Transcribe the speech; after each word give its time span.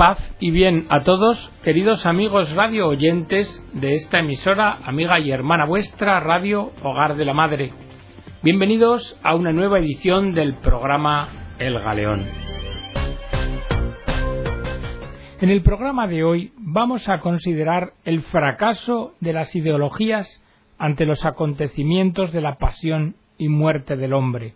Paz 0.00 0.16
y 0.40 0.50
bien 0.50 0.86
a 0.88 1.00
todos, 1.00 1.52
queridos 1.62 2.06
amigos 2.06 2.54
radio 2.54 2.88
oyentes 2.88 3.62
de 3.74 3.96
esta 3.96 4.20
emisora, 4.20 4.78
amiga 4.86 5.20
y 5.20 5.30
hermana 5.30 5.66
vuestra, 5.66 6.18
Radio 6.20 6.70
Hogar 6.82 7.16
de 7.16 7.26
la 7.26 7.34
Madre. 7.34 7.74
Bienvenidos 8.42 9.20
a 9.22 9.34
una 9.34 9.52
nueva 9.52 9.78
edición 9.78 10.32
del 10.32 10.54
programa 10.54 11.28
El 11.58 11.78
Galeón. 11.78 12.24
En 15.42 15.50
el 15.50 15.60
programa 15.60 16.06
de 16.06 16.24
hoy 16.24 16.54
vamos 16.56 17.06
a 17.10 17.20
considerar 17.20 17.92
el 18.06 18.22
fracaso 18.22 19.12
de 19.20 19.34
las 19.34 19.54
ideologías 19.54 20.42
ante 20.78 21.04
los 21.04 21.26
acontecimientos 21.26 22.32
de 22.32 22.40
la 22.40 22.56
pasión 22.56 23.16
y 23.36 23.50
muerte 23.50 23.98
del 23.98 24.14
hombre. 24.14 24.54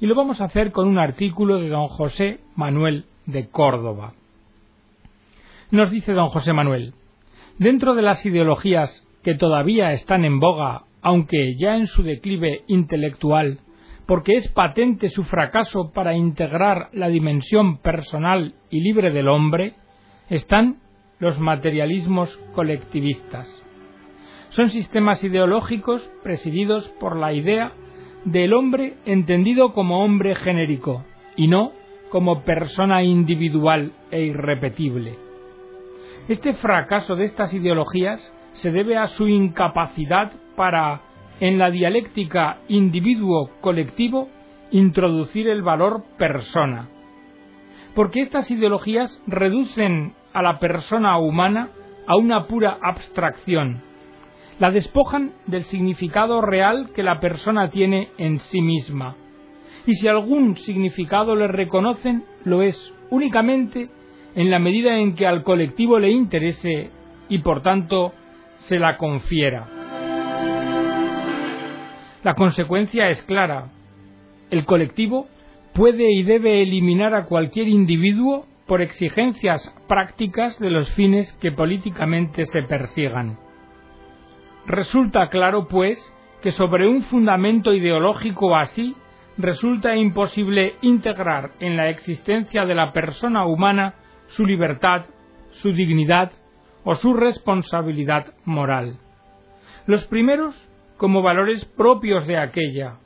Y 0.00 0.06
lo 0.06 0.16
vamos 0.16 0.40
a 0.40 0.46
hacer 0.46 0.72
con 0.72 0.88
un 0.88 0.98
artículo 0.98 1.60
de 1.60 1.68
don 1.68 1.86
José 1.86 2.40
Manuel 2.56 3.04
de 3.26 3.48
Córdoba. 3.50 4.14
Nos 5.74 5.90
dice 5.90 6.12
don 6.12 6.28
José 6.28 6.52
Manuel, 6.52 6.94
dentro 7.58 7.96
de 7.96 8.02
las 8.02 8.24
ideologías 8.24 9.04
que 9.24 9.34
todavía 9.34 9.90
están 9.90 10.24
en 10.24 10.38
boga, 10.38 10.84
aunque 11.02 11.56
ya 11.56 11.74
en 11.74 11.88
su 11.88 12.04
declive 12.04 12.62
intelectual, 12.68 13.58
porque 14.06 14.34
es 14.34 14.46
patente 14.46 15.08
su 15.08 15.24
fracaso 15.24 15.90
para 15.92 16.14
integrar 16.14 16.90
la 16.92 17.08
dimensión 17.08 17.78
personal 17.78 18.54
y 18.70 18.82
libre 18.82 19.10
del 19.10 19.26
hombre, 19.26 19.74
están 20.30 20.76
los 21.18 21.40
materialismos 21.40 22.38
colectivistas. 22.54 23.48
Son 24.50 24.70
sistemas 24.70 25.24
ideológicos 25.24 26.08
presididos 26.22 26.88
por 27.00 27.16
la 27.16 27.32
idea 27.32 27.72
del 28.24 28.54
hombre 28.54 28.94
entendido 29.06 29.72
como 29.72 30.04
hombre 30.04 30.36
genérico 30.36 31.04
y 31.34 31.48
no 31.48 31.72
como 32.10 32.44
persona 32.44 33.02
individual 33.02 33.90
e 34.12 34.22
irrepetible. 34.22 35.23
Este 36.28 36.54
fracaso 36.54 37.16
de 37.16 37.26
estas 37.26 37.52
ideologías 37.52 38.32
se 38.52 38.70
debe 38.70 38.96
a 38.96 39.08
su 39.08 39.28
incapacidad 39.28 40.32
para, 40.56 41.02
en 41.40 41.58
la 41.58 41.70
dialéctica 41.70 42.60
individuo-colectivo, 42.68 44.28
introducir 44.70 45.48
el 45.48 45.62
valor 45.62 46.04
persona. 46.16 46.88
Porque 47.94 48.22
estas 48.22 48.50
ideologías 48.50 49.20
reducen 49.26 50.14
a 50.32 50.42
la 50.42 50.58
persona 50.58 51.18
humana 51.18 51.68
a 52.06 52.16
una 52.16 52.46
pura 52.46 52.78
abstracción, 52.82 53.82
la 54.58 54.70
despojan 54.70 55.32
del 55.46 55.64
significado 55.64 56.40
real 56.40 56.90
que 56.94 57.02
la 57.02 57.20
persona 57.20 57.70
tiene 57.70 58.10
en 58.18 58.38
sí 58.40 58.60
misma 58.60 59.16
y 59.86 59.94
si 59.94 60.08
algún 60.08 60.56
significado 60.58 61.36
le 61.36 61.48
reconocen, 61.48 62.24
lo 62.44 62.62
es 62.62 62.94
únicamente 63.10 63.90
en 64.34 64.50
la 64.50 64.58
medida 64.58 64.98
en 64.98 65.14
que 65.14 65.26
al 65.26 65.42
colectivo 65.42 65.98
le 65.98 66.10
interese 66.10 66.90
y 67.28 67.38
por 67.38 67.62
tanto 67.62 68.12
se 68.56 68.78
la 68.78 68.96
confiera. 68.96 69.68
La 72.22 72.34
consecuencia 72.34 73.10
es 73.10 73.22
clara. 73.22 73.70
El 74.50 74.64
colectivo 74.64 75.28
puede 75.74 76.10
y 76.10 76.22
debe 76.22 76.62
eliminar 76.62 77.14
a 77.14 77.24
cualquier 77.24 77.68
individuo 77.68 78.46
por 78.66 78.80
exigencias 78.80 79.74
prácticas 79.86 80.58
de 80.58 80.70
los 80.70 80.90
fines 80.94 81.32
que 81.34 81.52
políticamente 81.52 82.46
se 82.46 82.62
persigan. 82.62 83.36
Resulta 84.66 85.28
claro, 85.28 85.68
pues, 85.68 85.98
que 86.42 86.52
sobre 86.52 86.88
un 86.88 87.02
fundamento 87.02 87.74
ideológico 87.74 88.56
así 88.56 88.96
resulta 89.36 89.96
imposible 89.96 90.76
integrar 90.80 91.52
en 91.60 91.76
la 91.76 91.90
existencia 91.90 92.64
de 92.64 92.74
la 92.74 92.92
persona 92.92 93.44
humana 93.44 93.94
su 94.34 94.44
libertad, 94.44 95.06
su 95.50 95.72
dignidad 95.72 96.32
o 96.84 96.94
su 96.94 97.14
responsabilidad 97.14 98.34
moral. 98.44 98.98
Los 99.86 100.04
primeros 100.06 100.54
como 100.96 101.22
valores 101.22 101.64
propios 101.64 102.26
de 102.26 102.38
aquella, 102.38 102.98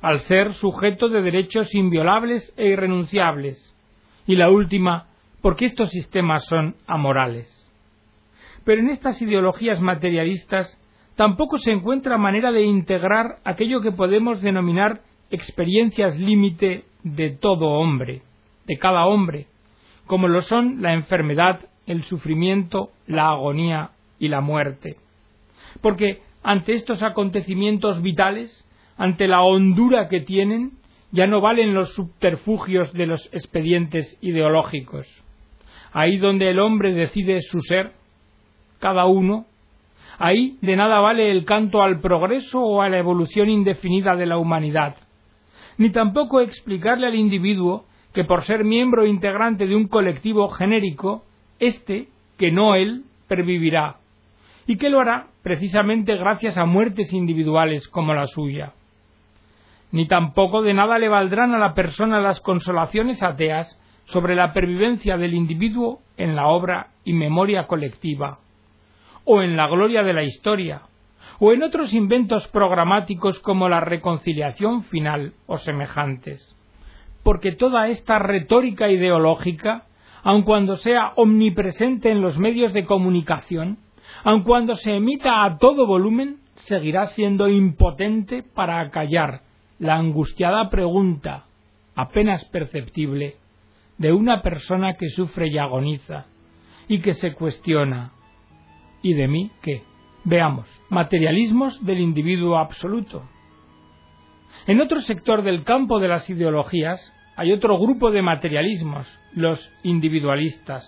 al 0.00 0.20
ser 0.20 0.54
sujeto 0.54 1.08
de 1.08 1.22
derechos 1.22 1.74
inviolables 1.74 2.52
e 2.56 2.68
irrenunciables, 2.68 3.74
y 4.26 4.36
la 4.36 4.50
última 4.50 5.06
porque 5.42 5.66
estos 5.66 5.90
sistemas 5.90 6.44
son 6.46 6.74
amorales. 6.86 7.48
Pero 8.64 8.80
en 8.80 8.90
estas 8.90 9.20
ideologías 9.22 9.80
materialistas 9.80 10.78
tampoco 11.16 11.58
se 11.58 11.72
encuentra 11.72 12.18
manera 12.18 12.52
de 12.52 12.62
integrar 12.62 13.38
aquello 13.44 13.80
que 13.80 13.92
podemos 13.92 14.42
denominar 14.42 15.02
experiencias 15.30 16.18
límite 16.18 16.84
de 17.02 17.30
todo 17.30 17.66
hombre, 17.66 18.22
de 18.66 18.78
cada 18.78 19.06
hombre, 19.06 19.46
como 20.08 20.26
lo 20.26 20.42
son 20.42 20.82
la 20.82 20.94
enfermedad, 20.94 21.60
el 21.86 22.02
sufrimiento, 22.02 22.90
la 23.06 23.28
agonía 23.28 23.90
y 24.18 24.26
la 24.26 24.40
muerte. 24.40 24.96
Porque 25.80 26.22
ante 26.42 26.74
estos 26.74 27.02
acontecimientos 27.02 28.02
vitales, 28.02 28.66
ante 28.96 29.28
la 29.28 29.42
hondura 29.42 30.08
que 30.08 30.20
tienen, 30.20 30.72
ya 31.12 31.28
no 31.28 31.40
valen 31.40 31.74
los 31.74 31.94
subterfugios 31.94 32.92
de 32.92 33.06
los 33.06 33.32
expedientes 33.32 34.18
ideológicos. 34.20 35.06
Ahí 35.92 36.18
donde 36.18 36.50
el 36.50 36.58
hombre 36.58 36.92
decide 36.92 37.40
su 37.42 37.60
ser, 37.60 37.92
cada 38.80 39.06
uno, 39.06 39.46
ahí 40.18 40.58
de 40.60 40.74
nada 40.74 40.98
vale 40.98 41.30
el 41.30 41.44
canto 41.44 41.82
al 41.82 42.00
progreso 42.00 42.60
o 42.60 42.82
a 42.82 42.88
la 42.88 42.98
evolución 42.98 43.48
indefinida 43.48 44.16
de 44.16 44.26
la 44.26 44.38
humanidad 44.38 44.96
ni 45.78 45.90
tampoco 45.90 46.40
explicarle 46.40 47.06
al 47.06 47.14
individuo 47.14 47.84
que 48.12 48.24
por 48.24 48.42
ser 48.42 48.64
miembro 48.64 49.06
integrante 49.06 49.66
de 49.66 49.76
un 49.76 49.88
colectivo 49.88 50.48
genérico, 50.48 51.24
éste, 51.58 52.08
que 52.36 52.50
no 52.50 52.74
él, 52.74 53.04
pervivirá, 53.28 53.96
y 54.66 54.76
que 54.76 54.90
lo 54.90 55.00
hará 55.00 55.26
precisamente 55.42 56.16
gracias 56.16 56.56
a 56.56 56.64
muertes 56.64 57.12
individuales 57.12 57.88
como 57.88 58.14
la 58.14 58.26
suya. 58.26 58.72
Ni 59.92 60.06
tampoco 60.06 60.62
de 60.62 60.74
nada 60.74 60.98
le 60.98 61.08
valdrán 61.08 61.54
a 61.54 61.58
la 61.58 61.74
persona 61.74 62.20
las 62.20 62.40
consolaciones 62.40 63.22
ateas 63.22 63.78
sobre 64.04 64.34
la 64.34 64.52
pervivencia 64.52 65.16
del 65.16 65.34
individuo 65.34 66.00
en 66.16 66.34
la 66.34 66.48
obra 66.48 66.88
y 67.04 67.12
memoria 67.12 67.66
colectiva, 67.66 68.38
o 69.24 69.42
en 69.42 69.56
la 69.56 69.66
gloria 69.68 70.02
de 70.02 70.12
la 70.12 70.24
historia, 70.24 70.82
o 71.38 71.52
en 71.52 71.62
otros 71.62 71.92
inventos 71.92 72.48
programáticos 72.48 73.38
como 73.40 73.68
la 73.68 73.80
reconciliación 73.80 74.84
final 74.84 75.34
o 75.46 75.58
semejantes. 75.58 76.57
Porque 77.28 77.52
toda 77.52 77.88
esta 77.88 78.18
retórica 78.18 78.88
ideológica, 78.88 79.84
aun 80.22 80.44
cuando 80.44 80.78
sea 80.78 81.12
omnipresente 81.16 82.10
en 82.10 82.22
los 82.22 82.38
medios 82.38 82.72
de 82.72 82.86
comunicación, 82.86 83.80
aun 84.24 84.44
cuando 84.44 84.76
se 84.76 84.96
emita 84.96 85.44
a 85.44 85.58
todo 85.58 85.86
volumen, 85.86 86.38
seguirá 86.54 87.08
siendo 87.08 87.46
impotente 87.46 88.42
para 88.42 88.80
acallar 88.80 89.42
la 89.78 89.96
angustiada 89.96 90.70
pregunta, 90.70 91.44
apenas 91.94 92.46
perceptible, 92.46 93.36
de 93.98 94.14
una 94.14 94.40
persona 94.40 94.94
que 94.94 95.10
sufre 95.10 95.48
y 95.48 95.58
agoniza, 95.58 96.28
y 96.88 97.00
que 97.00 97.12
se 97.12 97.34
cuestiona 97.34 98.12
¿y 99.02 99.12
de 99.12 99.28
mí 99.28 99.50
qué? 99.60 99.82
Veamos, 100.24 100.66
materialismos 100.88 101.84
del 101.84 102.00
individuo 102.00 102.56
absoluto. 102.56 103.28
En 104.66 104.80
otro 104.80 105.02
sector 105.02 105.42
del 105.42 105.62
campo 105.64 106.00
de 106.00 106.08
las 106.08 106.30
ideologías 106.30 107.14
hay 107.38 107.52
otro 107.52 107.78
grupo 107.78 108.10
de 108.10 108.20
materialismos, 108.20 109.06
los 109.32 109.72
individualistas, 109.84 110.84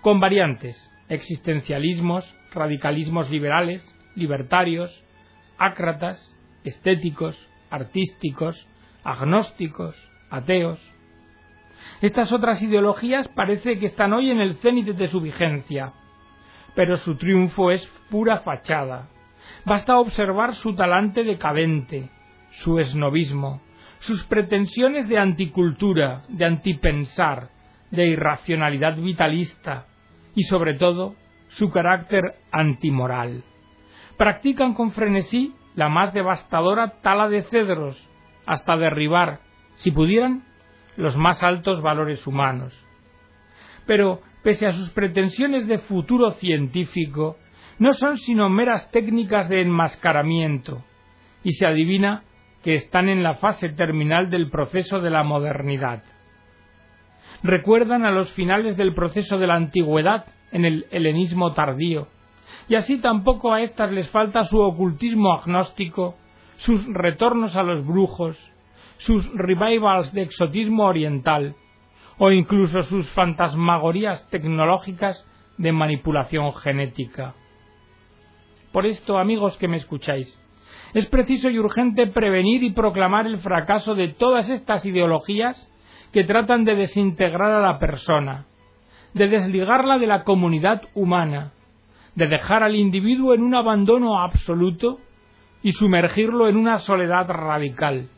con 0.00 0.18
variantes, 0.18 0.76
existencialismos, 1.08 2.28
radicalismos 2.52 3.30
liberales, 3.30 3.80
libertarios, 4.16 4.90
ácratas, 5.56 6.34
estéticos, 6.64 7.38
artísticos, 7.70 8.66
agnósticos, 9.04 9.94
ateos. 10.30 10.80
Estas 12.00 12.32
otras 12.32 12.60
ideologías 12.60 13.28
parece 13.28 13.78
que 13.78 13.86
están 13.86 14.12
hoy 14.12 14.32
en 14.32 14.40
el 14.40 14.56
cénite 14.56 14.94
de 14.94 15.06
su 15.06 15.20
vigencia, 15.20 15.92
pero 16.74 16.96
su 16.96 17.16
triunfo 17.16 17.70
es 17.70 17.86
pura 18.10 18.40
fachada. 18.40 19.10
Basta 19.64 19.96
observar 19.96 20.56
su 20.56 20.74
talante 20.74 21.22
decadente, 21.22 22.10
su 22.64 22.80
esnovismo, 22.80 23.62
sus 24.00 24.24
pretensiones 24.24 25.08
de 25.08 25.18
anticultura, 25.18 26.22
de 26.28 26.44
antipensar, 26.44 27.48
de 27.90 28.06
irracionalidad 28.08 28.96
vitalista 28.96 29.86
y 30.34 30.44
sobre 30.44 30.74
todo 30.74 31.14
su 31.48 31.70
carácter 31.70 32.34
antimoral. 32.52 33.42
Practican 34.16 34.74
con 34.74 34.92
frenesí 34.92 35.54
la 35.74 35.88
más 35.88 36.12
devastadora 36.12 37.00
tala 37.02 37.28
de 37.28 37.42
cedros 37.44 37.96
hasta 38.46 38.76
derribar, 38.76 39.40
si 39.76 39.90
pudieran, 39.90 40.44
los 40.96 41.16
más 41.16 41.42
altos 41.42 41.80
valores 41.82 42.26
humanos. 42.26 42.74
Pero 43.86 44.20
pese 44.42 44.66
a 44.66 44.72
sus 44.72 44.90
pretensiones 44.90 45.66
de 45.66 45.78
futuro 45.78 46.32
científico, 46.32 47.36
no 47.78 47.92
son 47.92 48.18
sino 48.18 48.48
meras 48.48 48.90
técnicas 48.90 49.48
de 49.48 49.60
enmascaramiento, 49.60 50.82
y 51.44 51.52
se 51.52 51.66
adivina 51.66 52.24
que 52.68 52.74
están 52.74 53.08
en 53.08 53.22
la 53.22 53.36
fase 53.36 53.70
terminal 53.70 54.28
del 54.28 54.50
proceso 54.50 55.00
de 55.00 55.08
la 55.08 55.22
modernidad. 55.22 56.02
recuerdan 57.42 58.04
a 58.04 58.10
los 58.10 58.30
finales 58.32 58.76
del 58.76 58.92
proceso 58.92 59.38
de 59.38 59.46
la 59.46 59.54
antigüedad 59.54 60.26
en 60.52 60.66
el 60.66 60.84
helenismo 60.90 61.54
tardío, 61.54 62.08
y 62.68 62.74
así 62.74 62.98
tampoco 62.98 63.54
a 63.54 63.62
éstas 63.62 63.90
les 63.90 64.10
falta 64.10 64.44
su 64.44 64.60
ocultismo 64.60 65.32
agnóstico, 65.32 66.16
sus 66.58 66.84
retornos 66.92 67.56
a 67.56 67.62
los 67.62 67.86
brujos, 67.86 68.36
sus 68.98 69.26
revivals 69.32 70.12
de 70.12 70.24
exotismo 70.24 70.84
oriental, 70.84 71.54
o 72.18 72.30
incluso 72.32 72.82
sus 72.82 73.08
fantasmagorías 73.12 74.28
tecnológicas 74.28 75.26
de 75.56 75.72
manipulación 75.72 76.52
genética. 76.52 77.32
Por 78.72 78.84
esto, 78.84 79.18
amigos 79.18 79.56
que 79.56 79.68
me 79.68 79.78
escucháis, 79.78 80.38
es 80.94 81.06
preciso 81.06 81.50
y 81.50 81.58
urgente 81.58 82.06
prevenir 82.06 82.62
y 82.62 82.72
proclamar 82.72 83.26
el 83.26 83.38
fracaso 83.38 83.94
de 83.94 84.08
todas 84.08 84.48
estas 84.48 84.84
ideologías 84.86 85.70
que 86.12 86.24
tratan 86.24 86.64
de 86.64 86.74
desintegrar 86.74 87.52
a 87.52 87.60
la 87.60 87.78
persona, 87.78 88.46
de 89.14 89.28
desligarla 89.28 89.98
de 89.98 90.06
la 90.06 90.24
comunidad 90.24 90.82
humana, 90.94 91.52
de 92.14 92.26
dejar 92.26 92.62
al 92.62 92.74
individuo 92.74 93.34
en 93.34 93.42
un 93.42 93.54
abandono 93.54 94.20
absoluto 94.20 94.98
y 95.62 95.72
sumergirlo 95.72 96.48
en 96.48 96.56
una 96.56 96.78
soledad 96.78 97.28
radical. 97.28 98.08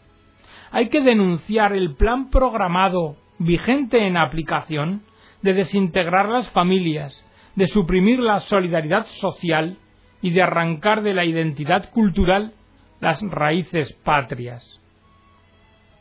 Hay 0.70 0.88
que 0.88 1.00
denunciar 1.00 1.72
el 1.72 1.96
plan 1.96 2.30
programado 2.30 3.16
vigente 3.38 4.06
en 4.06 4.16
aplicación 4.16 5.02
de 5.42 5.54
desintegrar 5.54 6.28
las 6.28 6.48
familias, 6.50 7.26
de 7.56 7.66
suprimir 7.66 8.20
la 8.20 8.40
solidaridad 8.40 9.06
social 9.06 9.78
y 10.22 10.30
de 10.30 10.42
arrancar 10.42 11.02
de 11.02 11.14
la 11.14 11.24
identidad 11.24 11.90
cultural 11.90 12.52
las 13.00 13.20
raíces 13.22 13.92
patrias. 14.04 14.80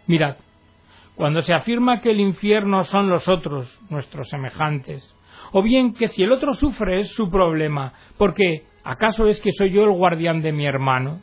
Mirad, 0.07 0.37
cuando 1.15 1.41
se 1.41 1.53
afirma 1.53 1.99
que 1.99 2.11
el 2.11 2.19
infierno 2.19 2.83
son 2.83 3.09
los 3.09 3.27
otros, 3.27 3.79
nuestros 3.89 4.29
semejantes, 4.29 5.03
o 5.51 5.61
bien 5.61 5.93
que 5.93 6.07
si 6.07 6.23
el 6.23 6.31
otro 6.31 6.53
sufre 6.53 7.01
es 7.01 7.13
su 7.13 7.29
problema, 7.29 7.93
porque 8.17 8.63
¿acaso 8.83 9.27
es 9.27 9.39
que 9.41 9.51
soy 9.51 9.71
yo 9.71 9.83
el 9.83 9.91
guardián 9.91 10.41
de 10.41 10.51
mi 10.51 10.65
hermano? 10.65 11.21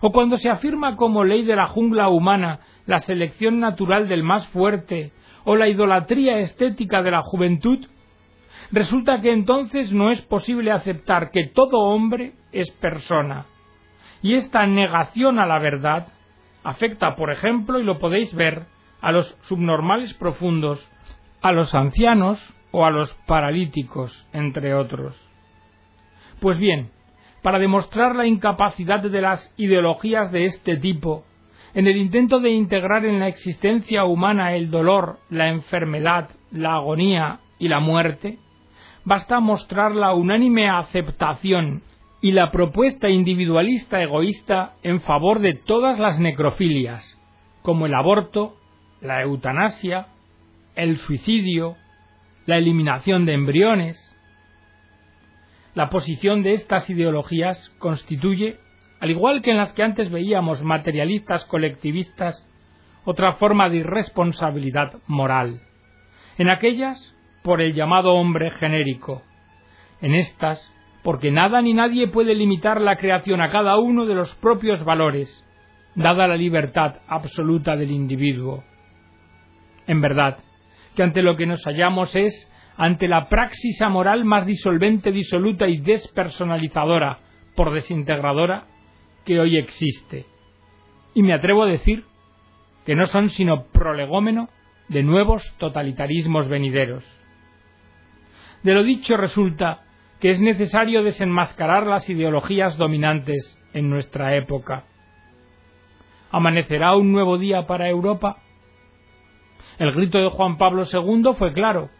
O 0.00 0.12
cuando 0.12 0.36
se 0.36 0.50
afirma 0.50 0.96
como 0.96 1.24
ley 1.24 1.44
de 1.44 1.56
la 1.56 1.68
jungla 1.68 2.08
humana 2.08 2.60
la 2.86 3.00
selección 3.00 3.60
natural 3.60 4.08
del 4.08 4.22
más 4.22 4.46
fuerte, 4.48 5.12
o 5.44 5.56
la 5.56 5.68
idolatría 5.68 6.38
estética 6.38 7.02
de 7.02 7.12
la 7.12 7.22
juventud, 7.22 7.86
resulta 8.72 9.20
que 9.20 9.32
entonces 9.32 9.92
no 9.92 10.10
es 10.10 10.20
posible 10.22 10.72
aceptar 10.72 11.30
que 11.30 11.46
todo 11.46 11.78
hombre 11.78 12.32
es 12.52 12.70
persona. 12.72 13.46
Y 14.22 14.34
esta 14.34 14.66
negación 14.66 15.38
a 15.38 15.46
la 15.46 15.58
verdad 15.58 16.08
afecta, 16.64 17.16
por 17.16 17.30
ejemplo, 17.30 17.78
y 17.78 17.84
lo 17.84 17.98
podéis 17.98 18.34
ver, 18.34 18.66
a 19.00 19.12
los 19.12 19.36
subnormales 19.42 20.14
profundos, 20.14 20.84
a 21.42 21.52
los 21.52 21.74
ancianos 21.74 22.38
o 22.72 22.84
a 22.84 22.90
los 22.90 23.12
paralíticos, 23.26 24.26
entre 24.32 24.74
otros. 24.74 25.16
Pues 26.40 26.58
bien, 26.58 26.90
para 27.42 27.58
demostrar 27.58 28.16
la 28.16 28.26
incapacidad 28.26 29.00
de 29.00 29.20
las 29.20 29.52
ideologías 29.56 30.32
de 30.32 30.46
este 30.46 30.76
tipo, 30.76 31.24
en 31.74 31.86
el 31.86 31.96
intento 31.96 32.40
de 32.40 32.50
integrar 32.50 33.04
en 33.04 33.20
la 33.20 33.28
existencia 33.28 34.04
humana 34.04 34.54
el 34.56 34.70
dolor, 34.70 35.18
la 35.30 35.48
enfermedad, 35.48 36.30
la 36.50 36.74
agonía 36.74 37.40
y 37.58 37.68
la 37.68 37.80
muerte, 37.80 38.38
basta 39.04 39.40
mostrar 39.40 39.94
la 39.94 40.14
unánime 40.14 40.68
aceptación 40.68 41.82
y 42.20 42.32
la 42.32 42.50
propuesta 42.50 43.08
individualista 43.08 44.02
egoísta 44.02 44.74
en 44.82 45.00
favor 45.00 45.40
de 45.40 45.54
todas 45.54 45.98
las 45.98 46.18
necrofilias, 46.18 47.04
como 47.62 47.86
el 47.86 47.94
aborto, 47.94 48.56
la 49.00 49.22
eutanasia, 49.22 50.08
el 50.74 50.98
suicidio, 50.98 51.76
la 52.46 52.58
eliminación 52.58 53.26
de 53.26 53.34
embriones. 53.34 53.98
La 55.74 55.90
posición 55.90 56.42
de 56.42 56.54
estas 56.54 56.88
ideologías 56.88 57.70
constituye, 57.78 58.56
al 59.00 59.10
igual 59.10 59.42
que 59.42 59.50
en 59.50 59.58
las 59.58 59.72
que 59.74 59.82
antes 59.82 60.10
veíamos 60.10 60.62
materialistas 60.62 61.44
colectivistas, 61.44 62.46
otra 63.04 63.34
forma 63.34 63.68
de 63.68 63.78
irresponsabilidad 63.78 64.94
moral. 65.06 65.60
En 66.38 66.48
aquellas, 66.48 67.14
por 67.42 67.60
el 67.60 67.74
llamado 67.74 68.14
hombre 68.14 68.50
genérico. 68.50 69.22
En 70.00 70.14
estas, 70.14 70.72
porque 71.06 71.30
nada 71.30 71.62
ni 71.62 71.72
nadie 71.72 72.08
puede 72.08 72.34
limitar 72.34 72.80
la 72.80 72.96
creación 72.96 73.40
a 73.40 73.48
cada 73.52 73.78
uno 73.78 74.06
de 74.06 74.14
los 74.16 74.34
propios 74.34 74.84
valores, 74.84 75.28
dada 75.94 76.26
la 76.26 76.36
libertad 76.36 76.96
absoluta 77.06 77.76
del 77.76 77.92
individuo. 77.92 78.64
En 79.86 80.00
verdad, 80.00 80.38
que 80.96 81.04
ante 81.04 81.22
lo 81.22 81.36
que 81.36 81.46
nos 81.46 81.62
hallamos 81.62 82.16
es 82.16 82.50
ante 82.76 83.06
la 83.06 83.28
praxis 83.28 83.80
amoral 83.82 84.24
más 84.24 84.46
disolvente, 84.46 85.12
disoluta 85.12 85.68
y 85.68 85.76
despersonalizadora, 85.76 87.20
por 87.54 87.72
desintegradora, 87.72 88.64
que 89.24 89.38
hoy 89.38 89.58
existe. 89.58 90.26
Y 91.14 91.22
me 91.22 91.34
atrevo 91.34 91.62
a 91.62 91.68
decir 91.68 92.02
que 92.84 92.96
no 92.96 93.06
son 93.06 93.30
sino 93.30 93.66
prolegómeno 93.66 94.48
de 94.88 95.04
nuevos 95.04 95.54
totalitarismos 95.58 96.48
venideros. 96.48 97.04
De 98.64 98.74
lo 98.74 98.82
dicho 98.82 99.16
resulta 99.16 99.85
que 100.26 100.32
es 100.32 100.40
necesario 100.40 101.04
desenmascarar 101.04 101.86
las 101.86 102.10
ideologías 102.10 102.76
dominantes 102.76 103.56
en 103.72 103.88
nuestra 103.88 104.34
época. 104.34 104.82
¿Amanecerá 106.32 106.96
un 106.96 107.12
nuevo 107.12 107.38
día 107.38 107.68
para 107.68 107.88
Europa? 107.88 108.38
El 109.78 109.92
grito 109.92 110.18
de 110.18 110.28
Juan 110.28 110.58
Pablo 110.58 110.82
II 110.92 111.30
fue 111.38 111.52
claro, 111.52 111.90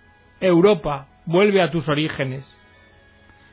Europa, 0.40 1.06
vuelve 1.24 1.62
a 1.62 1.70
tus 1.70 1.88
orígenes. 1.88 2.44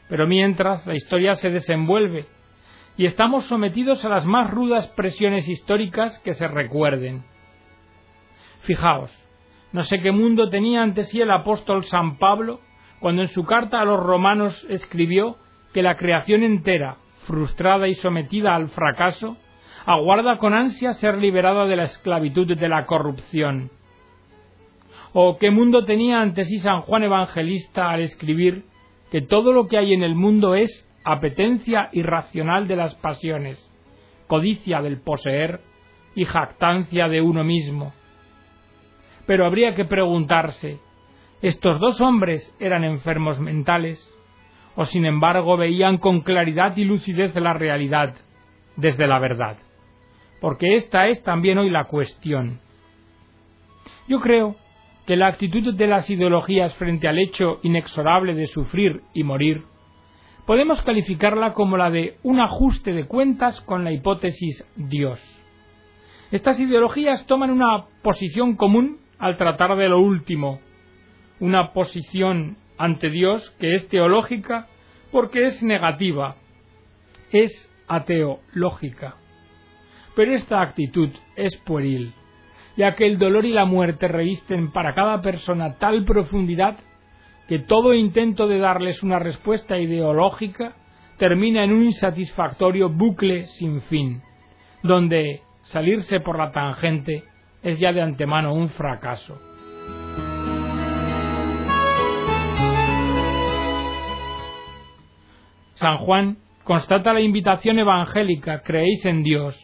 Pero 0.10 0.26
mientras 0.26 0.88
la 0.88 0.96
historia 0.96 1.36
se 1.36 1.52
desenvuelve 1.52 2.26
y 2.98 3.06
estamos 3.06 3.46
sometidos 3.46 4.04
a 4.04 4.10
las 4.10 4.26
más 4.26 4.50
rudas 4.50 4.88
presiones 4.96 5.48
históricas 5.48 6.18
que 6.24 6.34
se 6.34 6.48
recuerden. 6.48 7.24
Fijaos, 8.64 9.12
no 9.72 9.84
sé 9.84 10.02
qué 10.02 10.12
mundo 10.12 10.50
tenía 10.50 10.82
ante 10.82 11.04
sí 11.04 11.22
el 11.22 11.30
apóstol 11.30 11.86
San 11.86 12.18
Pablo 12.18 12.60
cuando 13.04 13.22
en 13.22 13.28
su 13.28 13.44
carta 13.44 13.82
a 13.82 13.84
los 13.84 14.00
romanos 14.00 14.66
escribió 14.70 15.36
que 15.74 15.82
la 15.84 15.98
creación 15.98 16.42
entera, 16.42 17.00
frustrada 17.28 17.90
y 17.90 17.96
sometida 17.96 18.56
al 18.56 18.70
fracaso, 18.70 19.36
aguarda 19.86 20.38
con 20.38 20.54
ansia 20.54 20.94
ser 20.94 21.18
liberada 21.18 21.66
de 21.66 21.76
la 21.76 21.84
esclavitud 21.84 22.58
de 22.58 22.70
la 22.70 22.86
corrupción 22.86 23.72
¿O 25.12 25.38
qué 25.38 25.52
mundo 25.52 25.84
tenía 25.84 26.22
ante 26.22 26.46
sí 26.46 26.60
San 26.60 26.80
Juan 26.84 27.04
Evangelista 27.04 27.90
al 27.90 28.04
escribir 28.04 28.64
que 29.12 29.20
todo 29.20 29.52
lo 29.52 29.68
que 29.68 29.78
hay 29.78 29.94
en 29.94 30.02
el 30.02 30.16
mundo 30.16 30.56
es 30.56 30.90
apetencia 31.04 31.90
irracional 31.92 32.70
de 32.70 32.78
las 32.78 32.96
pasiones, 32.96 33.60
codicia 34.28 34.82
del 34.82 35.02
poseer 35.02 35.60
y 36.16 36.24
jactancia 36.24 37.10
de 37.10 37.20
uno 37.20 37.44
mismo? 37.44 37.92
Pero 39.26 39.46
habría 39.46 39.76
que 39.76 39.84
preguntarse, 39.84 40.80
¿estos 41.44 41.80
dos 41.80 42.02
hombres 42.02 42.56
eran 42.60 42.84
enfermos 42.84 43.40
mentales? 43.40 44.00
¿O 44.76 44.86
sin 44.86 45.06
embargo 45.06 45.58
veían 45.58 45.98
con 45.98 46.22
claridad 46.22 46.76
y 46.78 46.86
lucidez 46.86 47.36
la 47.36 47.54
realidad 47.54 48.16
desde 48.78 49.06
la 49.06 49.20
verdad? 49.20 49.58
Porque 50.42 50.76
esta 50.78 51.08
es 51.10 51.22
también 51.22 51.60
hoy 51.60 51.70
la 51.70 51.84
cuestión. 51.84 52.60
Yo 54.08 54.20
creo 54.22 54.56
que 55.06 55.18
la 55.18 55.28
actitud 55.28 55.74
de 55.74 55.88
las 55.88 56.10
ideologías 56.10 56.74
frente 56.76 57.08
al 57.08 57.20
hecho 57.20 57.60
inexorable 57.62 58.34
de 58.34 58.48
sufrir 58.48 59.02
y 59.14 59.24
morir 59.24 59.66
podemos 60.46 60.82
calificarla 60.82 61.52
como 61.52 61.76
la 61.78 61.90
de 61.90 62.18
un 62.24 62.40
ajuste 62.40 62.94
de 62.94 63.06
cuentas 63.06 63.60
con 63.62 63.84
la 63.84 63.92
hipótesis 63.92 64.66
Dios. 64.76 65.22
Estas 66.32 66.60
ideologías 66.60 67.26
toman 67.28 67.52
una 67.52 67.86
posición 68.02 68.56
común 68.56 69.00
al 69.20 69.38
tratar 69.38 69.76
de 69.76 69.90
lo 69.90 70.00
último, 70.00 70.60
una 71.44 71.74
posición 71.74 72.56
ante 72.78 73.10
Dios 73.10 73.50
que 73.60 73.76
es 73.76 73.88
teológica 73.90 74.68
porque 75.12 75.48
es 75.48 75.62
negativa, 75.62 76.36
es 77.32 77.70
ateológica. 77.88 79.16
Pero 80.16 80.34
esta 80.34 80.62
actitud 80.62 81.10
es 81.36 81.56
pueril 81.58 82.14
ya 82.76 82.96
que 82.96 83.06
el 83.06 83.20
dolor 83.20 83.46
y 83.46 83.52
la 83.52 83.66
muerte 83.66 84.08
revisten 84.08 84.72
para 84.72 84.96
cada 84.96 85.22
persona 85.22 85.78
tal 85.78 86.06
profundidad 86.06 86.78
que 87.48 87.60
todo 87.60 87.94
intento 87.94 88.48
de 88.48 88.58
darles 88.58 89.04
una 89.04 89.20
respuesta 89.20 89.78
ideológica 89.78 90.74
termina 91.18 91.64
en 91.64 91.72
un 91.72 91.84
insatisfactorio 91.86 92.90
bucle 92.90 93.46
sin 93.46 93.82
fin, 93.84 94.22
donde 94.82 95.42
salirse 95.64 96.20
por 96.20 96.38
la 96.38 96.52
tangente 96.52 97.24
es 97.62 97.78
ya 97.80 97.94
de 97.94 98.02
antemano 98.02 98.54
un 98.54 98.70
fracaso. 98.70 99.53
San 105.76 105.98
Juan 105.98 106.38
constata 106.64 107.14
la 107.14 107.22
invitación 107.22 107.80
evangélica, 107.80 108.62
creéis 108.62 109.06
en 109.06 109.24
Dios, 109.24 109.58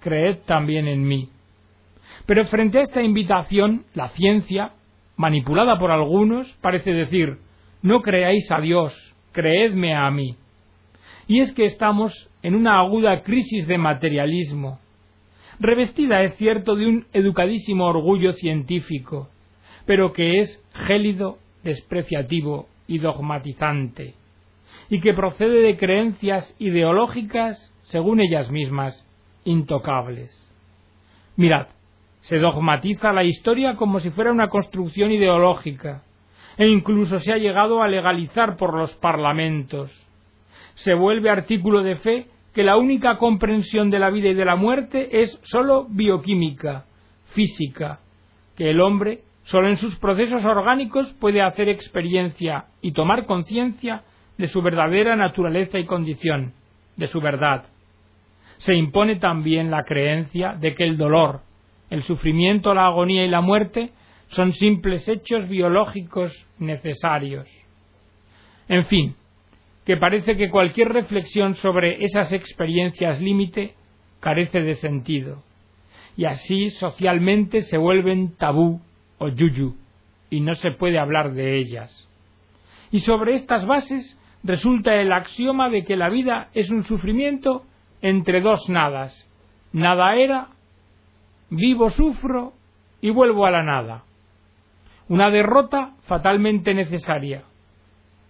creed 0.00 0.38
también 0.46 0.86
en 0.86 1.06
mí. 1.06 1.30
Pero 2.26 2.46
frente 2.46 2.78
a 2.78 2.82
esta 2.82 3.02
invitación, 3.02 3.84
la 3.94 4.08
ciencia, 4.10 4.72
manipulada 5.16 5.78
por 5.78 5.90
algunos, 5.90 6.50
parece 6.60 6.92
decir 6.92 7.38
no 7.82 8.00
creáis 8.00 8.50
a 8.50 8.60
Dios, 8.60 8.94
creedme 9.32 9.94
a 9.94 10.10
mí. 10.10 10.36
Y 11.26 11.40
es 11.40 11.52
que 11.52 11.66
estamos 11.66 12.30
en 12.42 12.54
una 12.54 12.78
aguda 12.78 13.22
crisis 13.22 13.66
de 13.66 13.76
materialismo, 13.76 14.80
revestida, 15.60 16.22
es 16.22 16.34
cierto, 16.36 16.76
de 16.76 16.86
un 16.86 17.06
educadísimo 17.12 17.84
orgullo 17.84 18.32
científico, 18.32 19.28
pero 19.86 20.14
que 20.14 20.40
es 20.40 20.62
gélido, 20.86 21.38
despreciativo 21.62 22.68
y 22.86 22.98
dogmatizante, 22.98 24.14
y 24.90 25.00
que 25.00 25.14
procede 25.14 25.62
de 25.62 25.76
creencias 25.76 26.54
ideológicas, 26.58 27.72
según 27.84 28.20
ellas 28.20 28.50
mismas, 28.50 29.06
intocables. 29.44 30.32
Mirad, 31.36 31.68
se 32.20 32.38
dogmatiza 32.38 33.12
la 33.12 33.24
historia 33.24 33.76
como 33.76 34.00
si 34.00 34.10
fuera 34.10 34.32
una 34.32 34.48
construcción 34.48 35.12
ideológica, 35.12 36.02
e 36.56 36.66
incluso 36.68 37.20
se 37.20 37.32
ha 37.32 37.36
llegado 37.36 37.82
a 37.82 37.88
legalizar 37.88 38.56
por 38.56 38.74
los 38.74 38.94
parlamentos. 38.94 39.90
Se 40.74 40.94
vuelve 40.94 41.30
artículo 41.30 41.82
de 41.82 41.96
fe 41.96 42.26
que 42.54 42.62
la 42.62 42.76
única 42.76 43.18
comprensión 43.18 43.90
de 43.90 43.98
la 43.98 44.10
vida 44.10 44.28
y 44.28 44.34
de 44.34 44.44
la 44.44 44.56
muerte 44.56 45.22
es 45.22 45.38
sólo 45.42 45.86
bioquímica, 45.88 46.86
física, 47.34 47.98
que 48.56 48.70
el 48.70 48.80
hombre 48.80 49.22
sólo 49.42 49.68
en 49.68 49.76
sus 49.76 49.98
procesos 49.98 50.44
orgánicos 50.44 51.12
puede 51.20 51.42
hacer 51.42 51.68
experiencia 51.68 52.66
y 52.80 52.92
tomar 52.92 53.26
conciencia 53.26 54.04
de 54.38 54.48
su 54.48 54.62
verdadera 54.62 55.16
naturaleza 55.16 55.78
y 55.78 55.86
condición, 55.86 56.52
de 56.96 57.06
su 57.06 57.20
verdad. 57.20 57.66
Se 58.58 58.74
impone 58.74 59.16
también 59.16 59.70
la 59.70 59.84
creencia 59.84 60.54
de 60.54 60.74
que 60.74 60.84
el 60.84 60.96
dolor, 60.96 61.42
el 61.90 62.02
sufrimiento, 62.02 62.74
la 62.74 62.86
agonía 62.86 63.24
y 63.24 63.28
la 63.28 63.40
muerte 63.40 63.90
son 64.28 64.52
simples 64.52 65.08
hechos 65.08 65.48
biológicos 65.48 66.32
necesarios. 66.58 67.46
En 68.68 68.86
fin, 68.86 69.14
que 69.84 69.96
parece 69.96 70.36
que 70.36 70.50
cualquier 70.50 70.88
reflexión 70.88 71.54
sobre 71.54 72.04
esas 72.04 72.32
experiencias 72.32 73.20
límite 73.20 73.74
carece 74.20 74.62
de 74.62 74.74
sentido, 74.76 75.42
y 76.16 76.24
así 76.24 76.70
socialmente 76.70 77.62
se 77.62 77.76
vuelven 77.76 78.34
tabú 78.36 78.80
o 79.18 79.28
yuyu, 79.28 79.76
y 80.30 80.40
no 80.40 80.54
se 80.54 80.70
puede 80.70 80.98
hablar 80.98 81.34
de 81.34 81.58
ellas. 81.58 82.08
Y 82.90 83.00
sobre 83.00 83.34
estas 83.34 83.66
bases 83.66 84.18
resulta 84.44 84.94
el 84.96 85.10
axioma 85.12 85.70
de 85.70 85.84
que 85.84 85.96
la 85.96 86.10
vida 86.10 86.50
es 86.52 86.70
un 86.70 86.84
sufrimiento 86.84 87.64
entre 88.02 88.42
dos 88.42 88.68
nadas. 88.68 89.28
Nada 89.72 90.14
era, 90.16 90.48
vivo 91.50 91.90
sufro 91.90 92.52
y 93.00 93.10
vuelvo 93.10 93.46
a 93.46 93.50
la 93.50 93.62
nada. 93.62 94.04
Una 95.08 95.30
derrota 95.30 95.94
fatalmente 96.06 96.74
necesaria, 96.74 97.44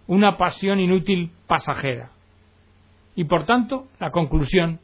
una 0.06 0.37
pasión 0.37 0.80
inútil 0.80 1.33
pasajera. 1.47 2.11
Y 3.16 3.25
por 3.25 3.44
tanto, 3.44 3.87
la 4.00 4.11
conclusión, 4.11 4.80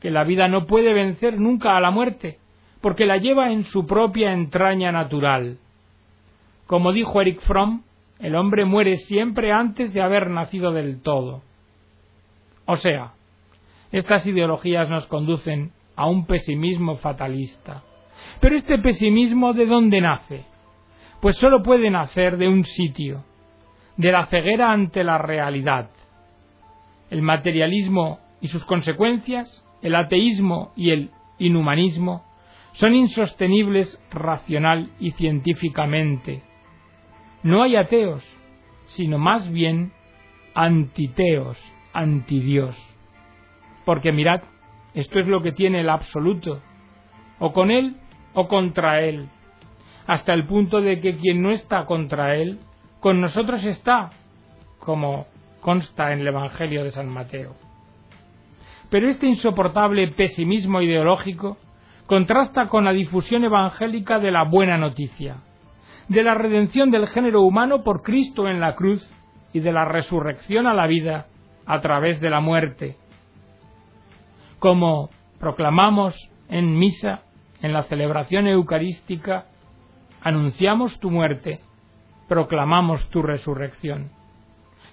que 0.00 0.10
la 0.10 0.24
vida 0.24 0.48
no 0.48 0.66
puede 0.66 0.92
vencer 0.92 1.40
nunca 1.40 1.76
a 1.76 1.80
la 1.80 1.90
muerte, 1.90 2.38
porque 2.80 3.06
la 3.06 3.16
lleva 3.16 3.50
en 3.52 3.64
su 3.64 3.86
propia 3.86 4.32
entraña 4.32 4.92
natural. 4.92 5.58
Como 6.66 6.92
dijo 6.92 7.20
Eric 7.20 7.40
Fromm, 7.40 7.82
el 8.18 8.34
hombre 8.34 8.64
muere 8.64 8.96
siempre 8.96 9.52
antes 9.52 9.92
de 9.92 10.00
haber 10.00 10.30
nacido 10.30 10.72
del 10.72 11.02
todo. 11.02 11.42
O 12.64 12.76
sea, 12.76 13.12
estas 13.92 14.26
ideologías 14.26 14.88
nos 14.88 15.06
conducen 15.06 15.72
a 15.94 16.06
un 16.06 16.26
pesimismo 16.26 16.96
fatalista. 16.96 17.82
Pero 18.40 18.56
este 18.56 18.78
pesimismo 18.78 19.52
¿de 19.52 19.66
dónde 19.66 20.00
nace? 20.00 20.44
Pues 21.20 21.36
sólo 21.36 21.62
puede 21.62 21.90
nacer 21.90 22.36
de 22.36 22.48
un 22.48 22.64
sitio, 22.64 23.24
de 23.96 24.12
la 24.12 24.26
ceguera 24.26 24.72
ante 24.72 25.04
la 25.04 25.18
realidad. 25.18 25.90
El 27.10 27.22
materialismo 27.22 28.18
y 28.40 28.48
sus 28.48 28.64
consecuencias, 28.64 29.64
el 29.82 29.94
ateísmo 29.94 30.72
y 30.76 30.90
el 30.90 31.10
inhumanismo, 31.38 32.24
son 32.72 32.94
insostenibles 32.94 33.98
racional 34.10 34.90
y 35.00 35.12
científicamente. 35.12 36.42
No 37.46 37.62
hay 37.62 37.76
ateos, 37.76 38.24
sino 38.88 39.18
más 39.18 39.48
bien 39.52 39.92
antiteos, 40.52 41.56
antidios. 41.92 42.76
Porque 43.84 44.10
mirad, 44.10 44.42
esto 44.94 45.20
es 45.20 45.28
lo 45.28 45.40
que 45.40 45.52
tiene 45.52 45.82
el 45.82 45.88
absoluto, 45.88 46.60
o 47.38 47.52
con 47.52 47.70
él 47.70 47.98
o 48.34 48.48
contra 48.48 49.00
él, 49.02 49.28
hasta 50.08 50.34
el 50.34 50.48
punto 50.48 50.80
de 50.80 50.98
que 50.98 51.18
quien 51.18 51.40
no 51.40 51.52
está 51.52 51.86
contra 51.86 52.34
él 52.34 52.58
con 52.98 53.20
nosotros 53.20 53.62
está, 53.62 54.10
como 54.80 55.28
consta 55.60 56.12
en 56.12 56.22
el 56.22 56.26
Evangelio 56.26 56.82
de 56.82 56.90
San 56.90 57.08
Mateo. 57.08 57.54
Pero 58.90 59.08
este 59.08 59.28
insoportable 59.28 60.08
pesimismo 60.08 60.82
ideológico 60.82 61.58
contrasta 62.06 62.66
con 62.66 62.86
la 62.86 62.92
difusión 62.92 63.44
evangélica 63.44 64.18
de 64.18 64.32
la 64.32 64.42
buena 64.42 64.76
noticia, 64.76 65.45
de 66.08 66.22
la 66.22 66.34
redención 66.34 66.90
del 66.90 67.08
género 67.08 67.42
humano 67.42 67.82
por 67.82 68.02
Cristo 68.02 68.48
en 68.48 68.60
la 68.60 68.74
cruz 68.74 69.06
y 69.52 69.60
de 69.60 69.72
la 69.72 69.84
resurrección 69.84 70.66
a 70.66 70.74
la 70.74 70.86
vida 70.86 71.26
a 71.66 71.80
través 71.80 72.20
de 72.20 72.30
la 72.30 72.40
muerte. 72.40 72.96
Como 74.58 75.10
proclamamos 75.38 76.14
en 76.48 76.78
misa, 76.78 77.22
en 77.60 77.72
la 77.72 77.84
celebración 77.84 78.46
eucarística, 78.46 79.46
anunciamos 80.22 80.98
tu 81.00 81.10
muerte 81.10 81.60
proclamamos 82.28 83.08
tu 83.10 83.22
resurrección. 83.22 84.10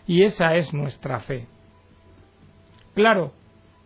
Y 0.06 0.24
esa 0.24 0.56
es 0.56 0.74
nuestra 0.74 1.22
fe. 1.22 1.48
Claro 2.94 3.34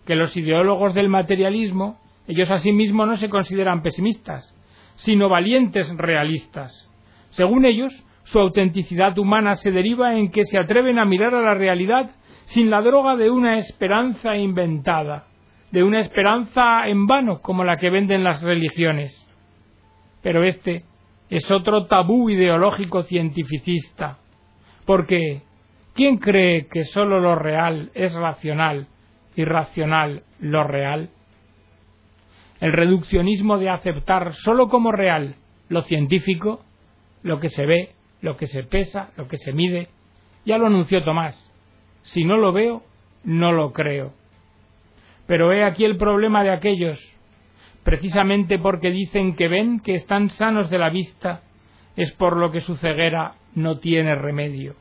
que 0.06 0.16
los 0.16 0.36
ideólogos 0.36 0.94
del 0.94 1.10
materialismo, 1.10 2.00
ellos 2.28 2.50
asimismo 2.50 3.06
no 3.06 3.18
se 3.18 3.30
consideran 3.30 3.82
pesimistas, 3.82 4.56
sino 4.96 5.30
valientes 5.30 5.88
realistas. 5.96 6.87
Según 7.38 7.66
ellos, 7.66 7.94
su 8.24 8.40
autenticidad 8.40 9.16
humana 9.20 9.56
se 9.58 9.70
deriva 9.70 10.18
en 10.18 10.32
que 10.32 10.44
se 10.44 10.58
atreven 10.58 10.98
a 10.98 11.06
mirar 11.06 11.36
a 11.36 11.42
la 11.42 11.54
realidad 11.54 12.10
sin 12.48 12.72
la 12.72 12.82
droga 12.82 13.16
de 13.16 13.30
una 13.30 13.60
esperanza 13.60 14.36
inventada, 14.36 15.28
de 15.72 15.84
una 15.84 16.00
esperanza 16.00 16.88
en 16.88 17.06
vano 17.06 17.40
como 17.42 17.64
la 17.64 17.78
que 17.78 17.92
venden 17.92 18.24
las 18.24 18.42
religiones. 18.42 19.14
Pero 20.24 20.44
este 20.44 20.84
es 21.30 21.52
otro 21.52 21.86
tabú 21.86 22.32
ideológico 22.32 23.04
cientificista, 23.04 24.18
porque 24.88 25.44
¿quién 25.94 26.18
cree 26.18 26.66
que 26.66 26.86
sólo 26.86 27.20
lo 27.20 27.36
real 27.36 27.92
es 27.94 28.16
racional 28.16 28.88
y 29.36 29.46
racional 29.46 30.24
lo 30.40 30.64
real? 30.64 31.12
El 32.62 32.74
reduccionismo 32.74 33.60
de 33.60 33.70
aceptar 33.70 34.34
sólo 34.34 34.70
como 34.70 34.92
real 34.92 35.36
lo 35.70 35.82
científico, 35.82 36.64
lo 37.24 37.40
que 37.40 37.50
se 37.50 37.66
ve, 37.66 37.92
lo 38.22 38.38
que 38.38 38.48
se 38.48 38.64
pesa, 38.64 39.12
lo 39.18 39.28
que 39.28 39.38
se 39.38 39.54
mide, 39.54 39.90
ya 40.46 40.58
lo 40.58 40.68
anunció 40.68 41.04
Tomás. 41.04 41.52
Si 42.04 42.24
no 42.24 42.38
lo 42.38 42.54
veo, 42.54 42.84
no 43.24 43.52
lo 43.52 43.74
creo. 43.74 44.14
Pero 45.26 45.52
he 45.52 45.64
aquí 45.64 45.84
el 45.84 45.98
problema 45.98 46.44
de 46.44 46.52
aquellos 46.52 47.00
precisamente 47.88 48.60
porque 48.60 48.92
dicen 48.92 49.38
que 49.38 49.48
ven 49.48 49.80
que 49.80 49.96
están 49.96 50.30
sanos 50.32 50.70
de 50.70 50.78
la 50.78 50.90
vista, 50.90 51.44
es 51.96 52.12
por 52.12 52.36
lo 52.36 52.52
que 52.52 52.60
su 52.60 52.76
ceguera 52.76 53.36
no 53.56 53.80
tiene 53.80 54.14
remedio. 54.14 54.76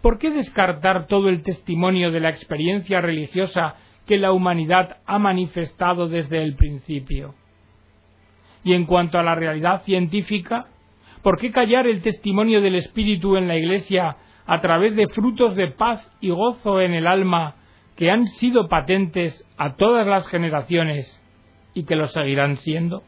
¿Por 0.00 0.18
qué 0.18 0.30
descartar 0.30 1.08
todo 1.08 1.28
el 1.28 1.42
testimonio 1.42 2.10
de 2.10 2.20
la 2.20 2.30
experiencia 2.30 3.02
religiosa 3.02 3.74
que 4.06 4.16
la 4.16 4.32
humanidad 4.32 4.96
ha 5.04 5.18
manifestado 5.18 6.08
desde 6.08 6.42
el 6.42 6.56
principio? 6.56 7.34
Y 8.64 8.72
en 8.72 8.86
cuanto 8.86 9.18
a 9.18 9.22
la 9.22 9.34
realidad 9.34 9.82
científica, 9.82 10.68
¿por 11.28 11.38
qué 11.38 11.52
callar 11.52 11.86
el 11.86 12.00
testimonio 12.00 12.62
del 12.62 12.76
Espíritu 12.76 13.36
en 13.36 13.48
la 13.48 13.56
Iglesia 13.58 14.16
a 14.46 14.62
través 14.62 14.96
de 14.96 15.08
frutos 15.08 15.56
de 15.56 15.66
paz 15.66 16.00
y 16.22 16.30
gozo 16.30 16.80
en 16.80 16.94
el 16.94 17.06
alma 17.06 17.56
que 17.96 18.10
han 18.10 18.28
sido 18.28 18.66
patentes 18.66 19.46
a 19.58 19.76
todas 19.76 20.06
las 20.06 20.26
generaciones 20.28 21.22
y 21.74 21.84
que 21.84 21.96
lo 21.96 22.06
seguirán 22.06 22.56
siendo? 22.56 23.02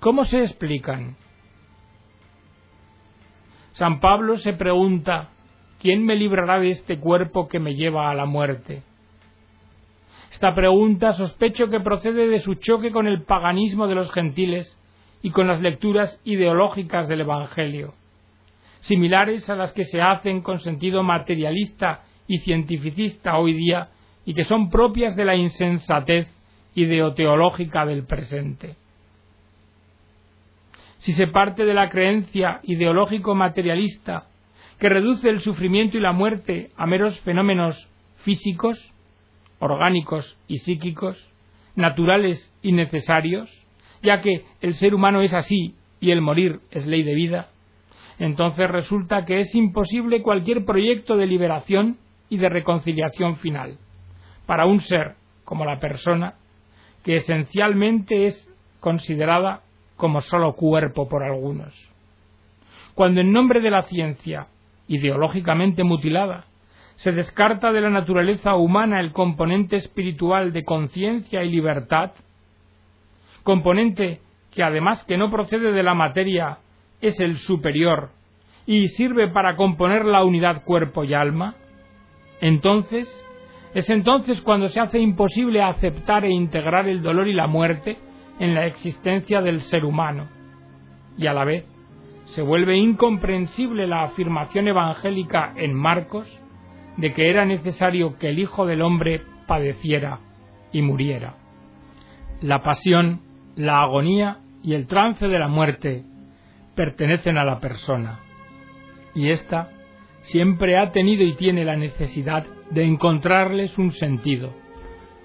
¿Cómo 0.00 0.24
se 0.24 0.44
explican? 0.44 1.18
San 3.72 4.00
Pablo 4.00 4.38
se 4.38 4.54
pregunta, 4.54 5.28
¿quién 5.78 6.06
me 6.06 6.16
librará 6.16 6.58
de 6.58 6.70
este 6.70 6.98
cuerpo 6.98 7.48
que 7.48 7.58
me 7.58 7.74
lleva 7.74 8.10
a 8.10 8.14
la 8.14 8.24
muerte? 8.24 8.82
Esta 10.32 10.54
pregunta 10.54 11.12
sospecho 11.12 11.68
que 11.68 11.80
procede 11.80 12.28
de 12.28 12.38
su 12.38 12.54
choque 12.54 12.92
con 12.92 13.06
el 13.06 13.24
paganismo 13.24 13.88
de 13.88 13.94
los 13.94 14.10
gentiles 14.10 14.74
y 15.26 15.30
con 15.30 15.48
las 15.48 15.60
lecturas 15.60 16.20
ideológicas 16.22 17.08
del 17.08 17.22
Evangelio, 17.22 17.94
similares 18.82 19.50
a 19.50 19.56
las 19.56 19.72
que 19.72 19.84
se 19.84 20.00
hacen 20.00 20.40
con 20.40 20.60
sentido 20.60 21.02
materialista 21.02 22.04
y 22.28 22.38
cientificista 22.38 23.36
hoy 23.36 23.54
día 23.54 23.88
y 24.24 24.34
que 24.34 24.44
son 24.44 24.70
propias 24.70 25.16
de 25.16 25.24
la 25.24 25.34
insensatez 25.34 26.28
ideoteológica 26.76 27.84
del 27.84 28.06
presente. 28.06 28.76
si 30.98 31.12
se 31.12 31.26
parte 31.26 31.64
de 31.64 31.74
la 31.74 31.90
creencia 31.90 32.60
ideológico 32.62 33.34
materialista 33.34 34.28
que 34.78 34.88
reduce 34.88 35.28
el 35.28 35.40
sufrimiento 35.40 35.96
y 35.96 36.00
la 36.00 36.12
muerte 36.12 36.70
a 36.76 36.86
meros 36.86 37.18
fenómenos 37.22 37.88
físicos, 38.18 38.78
orgánicos 39.58 40.38
y 40.46 40.58
psíquicos, 40.58 41.18
naturales 41.74 42.48
y 42.62 42.70
necesarios, 42.70 43.65
ya 44.06 44.22
que 44.22 44.44
el 44.60 44.74
ser 44.74 44.94
humano 44.94 45.20
es 45.20 45.34
así 45.34 45.74
y 46.00 46.12
el 46.12 46.22
morir 46.22 46.60
es 46.70 46.86
ley 46.86 47.02
de 47.02 47.14
vida, 47.14 47.48
entonces 48.18 48.70
resulta 48.70 49.26
que 49.26 49.40
es 49.40 49.54
imposible 49.54 50.22
cualquier 50.22 50.64
proyecto 50.64 51.16
de 51.16 51.26
liberación 51.26 51.98
y 52.30 52.38
de 52.38 52.48
reconciliación 52.48 53.36
final 53.36 53.76
para 54.46 54.66
un 54.66 54.80
ser 54.80 55.16
como 55.44 55.64
la 55.64 55.80
persona 55.80 56.34
que 57.04 57.16
esencialmente 57.16 58.26
es 58.26 58.50
considerada 58.80 59.62
como 59.96 60.20
solo 60.20 60.54
cuerpo 60.54 61.08
por 61.08 61.22
algunos. 61.22 61.74
Cuando 62.94 63.20
en 63.20 63.32
nombre 63.32 63.60
de 63.60 63.70
la 63.70 63.82
ciencia, 63.82 64.46
ideológicamente 64.88 65.84
mutilada, 65.84 66.44
se 66.96 67.12
descarta 67.12 67.72
de 67.72 67.80
la 67.80 67.90
naturaleza 67.90 68.54
humana 68.54 69.00
el 69.00 69.12
componente 69.12 69.76
espiritual 69.76 70.52
de 70.52 70.64
conciencia 70.64 71.44
y 71.44 71.50
libertad, 71.50 72.12
componente 73.46 74.20
que 74.50 74.64
además 74.64 75.04
que 75.04 75.16
no 75.16 75.30
procede 75.30 75.70
de 75.70 75.82
la 75.84 75.94
materia 75.94 76.58
es 77.00 77.20
el 77.20 77.36
superior 77.38 78.10
y 78.66 78.88
sirve 78.88 79.28
para 79.28 79.54
componer 79.54 80.04
la 80.04 80.24
unidad 80.24 80.64
cuerpo 80.64 81.04
y 81.04 81.14
alma, 81.14 81.54
entonces 82.40 83.08
es 83.72 83.88
entonces 83.88 84.42
cuando 84.42 84.68
se 84.68 84.80
hace 84.80 84.98
imposible 84.98 85.62
aceptar 85.62 86.24
e 86.24 86.30
integrar 86.30 86.88
el 86.88 87.02
dolor 87.02 87.28
y 87.28 87.34
la 87.34 87.46
muerte 87.46 87.96
en 88.40 88.52
la 88.54 88.66
existencia 88.66 89.40
del 89.40 89.60
ser 89.60 89.84
humano, 89.84 90.26
y 91.16 91.28
a 91.28 91.32
la 91.32 91.44
vez 91.44 91.64
se 92.26 92.42
vuelve 92.42 92.76
incomprensible 92.76 93.86
la 93.86 94.02
afirmación 94.02 94.66
evangélica 94.66 95.52
en 95.54 95.72
Marcos 95.72 96.26
de 96.96 97.14
que 97.14 97.30
era 97.30 97.44
necesario 97.44 98.18
que 98.18 98.30
el 98.30 98.40
Hijo 98.40 98.66
del 98.66 98.82
Hombre 98.82 99.22
padeciera 99.46 100.18
y 100.72 100.82
muriera. 100.82 101.36
La 102.40 102.62
pasión, 102.62 103.20
la 103.56 103.80
agonía 103.80 104.38
y 104.62 104.74
el 104.74 104.86
trance 104.86 105.26
de 105.26 105.38
la 105.38 105.48
muerte 105.48 106.04
pertenecen 106.74 107.38
a 107.38 107.44
la 107.44 107.58
persona, 107.58 108.20
y 109.14 109.30
ésta 109.30 109.70
siempre 110.22 110.76
ha 110.76 110.92
tenido 110.92 111.24
y 111.24 111.34
tiene 111.34 111.64
la 111.64 111.76
necesidad 111.76 112.44
de 112.70 112.84
encontrarles 112.84 113.76
un 113.78 113.92
sentido. 113.92 114.52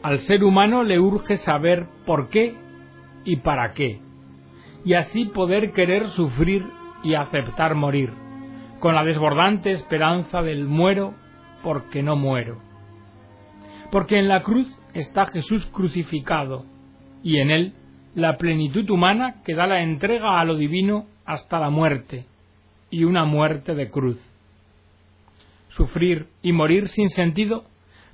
Al 0.02 0.20
ser 0.20 0.44
humano 0.44 0.84
le 0.84 1.00
urge 1.00 1.38
saber 1.38 1.88
por 2.06 2.30
qué 2.30 2.56
y 3.26 3.38
para 3.38 3.74
qué, 3.74 4.00
y 4.86 4.94
así 4.94 5.26
poder 5.26 5.74
querer 5.74 6.08
sufrir 6.10 6.66
y 7.04 7.16
aceptar 7.16 7.76
morir, 7.76 8.12
con 8.80 8.96
la 8.96 9.04
desbordante 9.04 9.72
esperanza 9.72 10.42
del 10.42 10.66
muero 10.66 11.14
porque 11.64 12.02
no 12.02 12.16
muero. 12.16 12.60
Porque 13.92 14.18
en 14.18 14.30
la 14.30 14.42
cruz 14.42 14.68
está 14.94 15.26
Jesús 15.28 15.66
crucificado, 15.68 16.66
y 17.24 17.38
en 17.38 17.52
él 17.52 17.74
la 18.16 18.38
plenitud 18.38 18.90
humana 18.90 19.42
que 19.46 19.56
da 19.56 19.68
la 19.68 19.82
entrega 19.82 20.40
a 20.40 20.46
lo 20.46 20.56
divino 20.56 21.06
hasta 21.26 21.60
la 21.60 21.70
muerte, 21.70 22.26
y 22.90 23.06
una 23.06 23.26
muerte 23.26 23.74
de 23.74 23.90
cruz. 23.90 24.20
Sufrir 25.70 26.28
y 26.42 26.52
morir 26.52 26.90
sin 26.90 27.10
sentido 27.10 27.64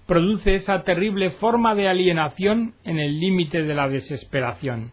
produce 0.06 0.56
esa 0.56 0.84
terrible 0.84 1.32
forma 1.32 1.76
de 1.76 1.90
alienación 1.90 2.74
en 2.84 3.00
el 3.00 3.20
límite 3.20 3.64
de 3.64 3.74
la 3.74 3.90
desesperación. 3.90 4.92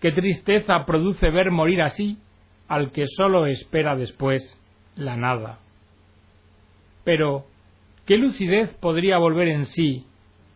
Qué 0.00 0.12
tristeza 0.12 0.86
produce 0.86 1.30
ver 1.30 1.50
morir 1.50 1.82
así 1.82 2.18
al 2.68 2.90
que 2.90 3.04
sólo 3.16 3.46
espera 3.46 3.94
después 3.96 4.42
la 4.96 5.16
nada. 5.16 5.58
Pero, 7.04 7.44
¿qué 8.06 8.16
lucidez 8.16 8.70
podría 8.80 9.18
volver 9.18 9.48
en 9.48 9.66
sí 9.66 10.06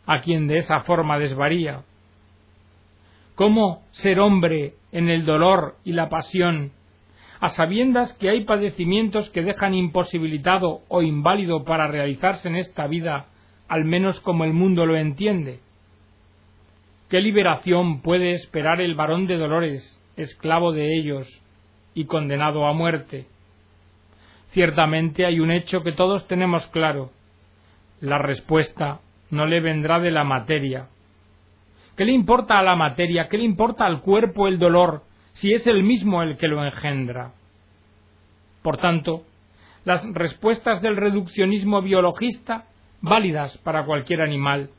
a 0.07 0.21
quien 0.21 0.47
de 0.47 0.59
esa 0.59 0.81
forma 0.81 1.19
desvaría? 1.19 1.83
¿Cómo 3.35 3.83
ser 3.91 4.21
hombre 4.21 4.75
en 4.93 5.09
el 5.09 5.25
dolor 5.25 5.77
y 5.85 5.93
la 5.93 6.09
pasión, 6.09 6.71
a 7.41 7.49
sabiendas 7.49 8.13
que 8.15 8.31
hay 8.31 8.45
padecimientos 8.45 9.29
que 9.31 9.43
dejan 9.43 9.75
imposibilitado 9.75 10.83
o 10.89 11.03
inválido 11.03 11.65
para 11.65 11.89
realizarse 11.89 12.49
en 12.49 12.57
esta 12.57 12.87
vida, 12.87 13.27
al 13.69 13.85
menos 13.85 14.21
como 14.21 14.45
el 14.45 14.53
mundo 14.53 14.87
lo 14.87 14.97
entiende? 14.97 15.59
¿Qué 17.11 17.21
liberación 17.21 18.03
puede 18.03 18.35
esperar 18.35 18.81
el 18.81 18.95
varón 18.95 19.27
de 19.27 19.37
dolores, 19.37 20.01
esclavo 20.17 20.73
de 20.73 20.97
ellos 20.97 21.29
y 21.93 22.05
condenado 22.05 22.67
a 22.67 22.73
muerte? 22.73 23.27
Ciertamente 24.53 25.27
hay 25.27 25.41
un 25.41 25.51
hecho 25.51 25.83
que 25.83 25.93
todos 25.93 26.29
tenemos 26.29 26.67
claro. 26.69 27.11
La 28.01 28.19
respuesta 28.19 29.01
no 29.31 29.47
le 29.47 29.59
vendrá 29.59 29.99
de 29.99 30.13
la 30.13 30.23
materia. 30.23 30.87
¿Qué 31.97 32.05
le 32.05 32.13
importa 32.13 32.59
a 32.59 32.63
la 32.63 32.75
materia? 32.75 33.29
¿Qué 33.29 33.39
le 33.39 33.45
importa 33.45 33.87
al 33.87 34.01
cuerpo 34.01 34.49
el 34.49 34.59
dolor 34.59 35.03
si 35.35 35.53
es 35.53 35.67
el 35.67 35.83
mismo 35.83 36.23
el 36.23 36.37
que 36.37 36.49
lo 36.49 36.65
engendra? 36.65 37.33
Por 38.63 38.79
tanto, 38.79 39.23
las 39.85 40.05
respuestas 40.13 40.83
del 40.83 40.97
reduccionismo 40.97 41.83
biologista, 41.83 42.65
válidas 43.01 43.57
para 43.59 43.85
cualquier 43.85 44.23
animal, 44.23 44.71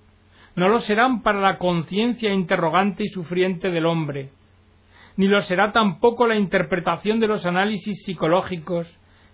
no 0.56 0.68
lo 0.68 0.80
serán 0.82 1.22
para 1.22 1.40
la 1.40 1.58
conciencia 1.58 2.34
interrogante 2.34 3.04
y 3.04 3.08
sufriente 3.10 3.70
del 3.70 3.86
hombre, 3.86 4.30
ni 5.18 5.28
lo 5.28 5.42
será 5.44 5.72
tampoco 5.72 6.28
la 6.28 6.36
interpretación 6.36 7.20
de 7.20 7.28
los 7.28 7.46
análisis 7.46 8.04
psicológicos 8.04 8.88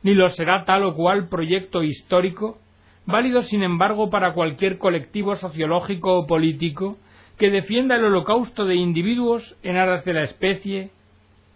ni 0.03 0.13
lo 0.13 0.29
será 0.31 0.65
tal 0.65 0.83
o 0.83 0.95
cual 0.95 1.29
proyecto 1.29 1.83
histórico, 1.83 2.57
válido 3.05 3.43
sin 3.43 3.63
embargo 3.63 4.09
para 4.09 4.33
cualquier 4.33 4.77
colectivo 4.77 5.35
sociológico 5.35 6.17
o 6.17 6.27
político 6.27 6.97
que 7.41 7.49
defienda 7.49 7.95
el 7.95 8.05
holocausto 8.05 8.65
de 8.65 8.75
individuos 8.75 9.57
en 9.63 9.75
aras 9.75 10.05
de 10.05 10.13
la 10.13 10.21
especie, 10.25 10.91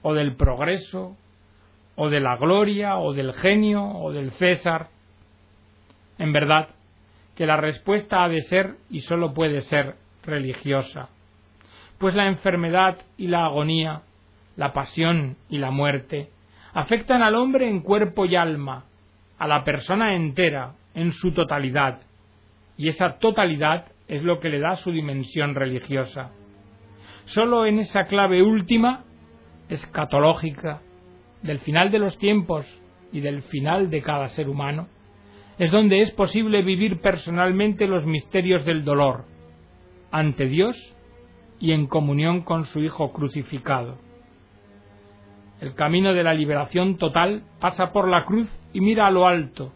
o 0.01 0.15
del 0.15 0.35
progreso, 0.35 1.15
o 1.95 2.09
de 2.09 2.19
la 2.19 2.37
gloria, 2.37 2.97
o 2.97 3.13
del 3.13 3.33
genio, 3.33 3.83
o 3.83 4.11
del 4.11 4.31
César. 4.31 4.87
En 6.17 6.33
verdad, 6.33 6.69
que 7.35 7.45
la 7.45 7.57
respuesta 7.57 8.23
ha 8.23 8.29
de 8.29 8.41
ser 8.41 8.77
y 8.89 9.01
sólo 9.01 9.35
puede 9.35 9.61
ser 9.61 9.93
religiosa, 10.23 11.09
pues 11.99 12.15
la 12.15 12.29
enfermedad 12.29 12.97
y 13.15 13.27
la 13.27 13.45
agonía, 13.45 14.01
la 14.55 14.73
pasión 14.73 15.37
y 15.51 15.59
la 15.59 15.69
muerte 15.69 16.29
afectan 16.73 17.21
al 17.21 17.35
hombre 17.35 17.69
en 17.69 17.81
cuerpo 17.81 18.25
y 18.25 18.35
alma, 18.35 18.85
a 19.37 19.47
la 19.47 19.63
persona 19.63 20.15
entera, 20.15 20.71
en 20.95 21.11
su 21.11 21.31
totalidad, 21.31 21.99
y 22.75 22.87
esa 22.87 23.19
totalidad 23.19 23.85
es 24.07 24.23
lo 24.23 24.39
que 24.39 24.49
le 24.49 24.59
da 24.59 24.75
su 24.75 24.91
dimensión 24.91 25.55
religiosa. 25.55 26.31
Sólo 27.25 27.65
en 27.65 27.79
esa 27.79 28.05
clave 28.05 28.43
última, 28.43 29.03
escatológica, 29.69 30.81
del 31.41 31.59
final 31.59 31.91
de 31.91 31.99
los 31.99 32.17
tiempos 32.17 32.65
y 33.11 33.21
del 33.21 33.43
final 33.43 33.89
de 33.89 34.01
cada 34.01 34.27
ser 34.29 34.49
humano, 34.49 34.87
es 35.57 35.71
donde 35.71 36.01
es 36.01 36.11
posible 36.11 36.61
vivir 36.61 36.99
personalmente 37.01 37.87
los 37.87 38.05
misterios 38.05 38.65
del 38.65 38.83
dolor, 38.83 39.25
ante 40.11 40.47
Dios 40.47 40.75
y 41.59 41.71
en 41.71 41.87
comunión 41.87 42.41
con 42.41 42.65
su 42.65 42.79
Hijo 42.79 43.11
crucificado. 43.13 43.97
El 45.61 45.73
camino 45.73 46.13
de 46.13 46.23
la 46.23 46.33
liberación 46.33 46.97
total 46.97 47.43
pasa 47.59 47.93
por 47.93 48.09
la 48.09 48.25
cruz 48.25 48.49
y 48.73 48.81
mira 48.81 49.07
a 49.07 49.11
lo 49.11 49.25
alto, 49.25 49.71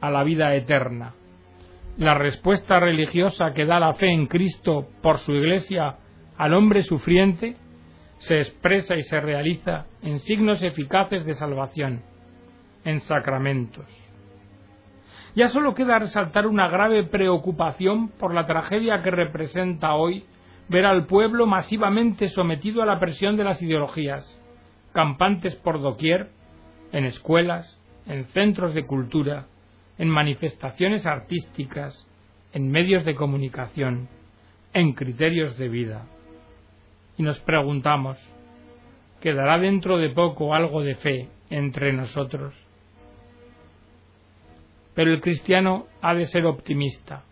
a 0.00 0.10
la 0.10 0.24
vida 0.24 0.54
eterna. 0.54 1.14
La 1.98 2.12
respuesta 2.12 2.78
religiosa 2.78 3.54
que 3.54 3.64
da 3.64 3.80
la 3.80 3.94
fe 3.94 4.10
en 4.10 4.26
Cristo 4.26 4.86
por 5.02 5.16
su 5.16 5.32
Iglesia 5.32 5.96
al 6.36 6.52
hombre 6.52 6.82
sufriente 6.82 7.56
se 8.18 8.40
expresa 8.40 8.96
y 8.96 9.02
se 9.02 9.18
realiza 9.18 9.86
en 10.02 10.18
signos 10.18 10.62
eficaces 10.62 11.24
de 11.24 11.32
salvación, 11.32 12.02
en 12.84 13.00
sacramentos. 13.00 13.86
Ya 15.34 15.48
solo 15.48 15.74
queda 15.74 15.98
resaltar 15.98 16.46
una 16.46 16.68
grave 16.68 17.04
preocupación 17.04 18.10
por 18.10 18.34
la 18.34 18.46
tragedia 18.46 19.02
que 19.02 19.10
representa 19.10 19.94
hoy 19.94 20.24
ver 20.68 20.84
al 20.84 21.06
pueblo 21.06 21.46
masivamente 21.46 22.28
sometido 22.28 22.82
a 22.82 22.86
la 22.86 23.00
presión 23.00 23.38
de 23.38 23.44
las 23.44 23.62
ideologías, 23.62 24.38
campantes 24.92 25.54
por 25.56 25.80
doquier, 25.80 26.28
en 26.92 27.04
escuelas, 27.04 27.80
en 28.06 28.26
centros 28.26 28.74
de 28.74 28.86
cultura, 28.86 29.46
en 29.98 30.08
manifestaciones 30.08 31.06
artísticas, 31.06 32.06
en 32.52 32.70
medios 32.70 33.04
de 33.04 33.14
comunicación, 33.14 34.08
en 34.72 34.92
criterios 34.92 35.56
de 35.58 35.68
vida. 35.68 36.06
Y 37.16 37.22
nos 37.22 37.38
preguntamos, 37.40 38.18
¿quedará 39.20 39.58
dentro 39.58 39.98
de 39.98 40.10
poco 40.10 40.54
algo 40.54 40.82
de 40.82 40.96
fe 40.96 41.28
entre 41.50 41.92
nosotros? 41.92 42.54
Pero 44.94 45.12
el 45.12 45.20
cristiano 45.20 45.86
ha 46.00 46.14
de 46.14 46.26
ser 46.26 46.46
optimista. 46.46 47.24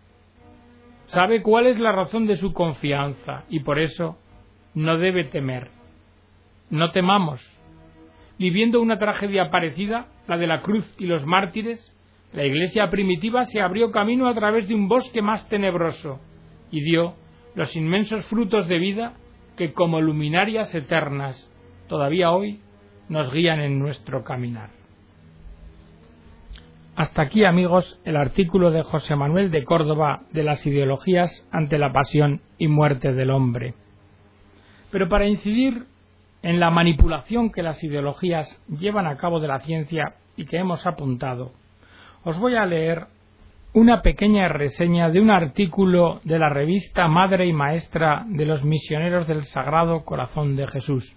Sabe 1.07 1.43
cuál 1.43 1.67
es 1.67 1.79
la 1.79 1.93
razón 1.93 2.27
de 2.27 2.37
su 2.37 2.53
confianza 2.53 3.45
y 3.49 3.61
por 3.61 3.79
eso 3.79 4.17
no 4.75 4.99
debe 4.99 5.25
temer 5.25 5.71
no 6.71 6.91
temamos. 6.91 7.41
Viviendo 8.39 8.81
una 8.81 8.99
tragedia 8.99 9.51
parecida, 9.51 10.09
la 10.27 10.37
de 10.37 10.47
la 10.47 10.63
cruz 10.63 10.85
y 10.99 11.07
los 11.07 11.25
mártires, 11.25 11.94
la 12.35 12.45
iglesia 12.45 12.91
primitiva 12.91 13.45
se 13.45 13.61
abrió 13.61 13.93
camino 13.93 14.29
a 14.29 14.35
través 14.35 14.67
de 14.67 14.75
un 14.75 14.89
bosque 14.89 15.23
más 15.23 15.49
tenebroso 15.49 16.19
y 16.71 16.83
dio 16.83 17.15
los 17.55 17.75
inmensos 17.77 18.27
frutos 18.27 18.67
de 18.67 18.79
vida 18.79 19.15
que 19.57 19.73
como 19.73 20.01
luminarias 20.01 20.75
eternas 20.75 21.49
todavía 21.89 22.33
hoy 22.33 22.61
nos 23.09 23.33
guían 23.33 23.61
en 23.61 23.79
nuestro 23.79 24.25
caminar. 24.25 24.71
Hasta 26.97 27.23
aquí, 27.23 27.45
amigos, 27.45 28.01
el 28.05 28.17
artículo 28.17 28.73
de 28.73 28.83
José 28.83 29.15
Manuel 29.15 29.53
de 29.53 29.63
Córdoba 29.63 30.23
de 30.33 30.43
las 30.43 30.65
ideologías 30.67 31.31
ante 31.53 31.79
la 31.79 31.93
pasión 31.93 32.41
y 32.59 32.67
muerte 32.67 33.13
del 33.13 33.31
hombre. 33.31 33.75
Pero 34.91 35.09
para 35.09 35.27
incidir 35.27 35.87
en 36.43 36.59
la 36.59 36.71
manipulación 36.71 37.53
que 37.53 37.63
las 37.63 37.83
ideologías 37.83 38.61
llevan 38.69 39.07
a 39.07 39.17
cabo 39.17 39.39
de 39.39 39.49
la 39.49 39.61
ciencia 39.61 40.15
y 40.37 40.47
que 40.47 40.59
hemos 40.59 40.85
apuntado, 40.87 41.53
os 42.25 42.39
voy 42.39 42.57
a 42.57 42.65
leer 42.65 43.07
una 43.75 44.03
pequeña 44.03 44.49
reseña 44.49 45.11
de 45.11 45.21
un 45.21 45.31
artículo 45.31 46.21
de 46.25 46.39
la 46.39 46.49
revista 46.49 47.07
Madre 47.09 47.47
y 47.47 47.53
Maestra 47.53 48.25
de 48.29 48.47
los 48.47 48.65
Misioneros 48.65 49.27
del 49.27 49.45
Sagrado 49.45 50.05
Corazón 50.05 50.57
de 50.57 50.67
Jesús, 50.69 51.13